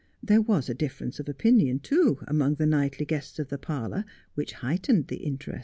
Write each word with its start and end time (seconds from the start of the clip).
There 0.23 0.41
was 0.41 0.67
a 0.67 0.73
difference 0.73 1.19
of 1.19 1.29
opinion, 1.29 1.77
too, 1.79 2.17
among 2.27 2.55
the 2.55 2.65
nightly 2.65 3.05
guests 3.05 3.37
of 3.37 3.49
the 3.49 3.59
parlour, 3.59 4.03
which 4.33 4.53
heightened 4.53 5.09
the 5.09 5.17
interest. 5.17 5.59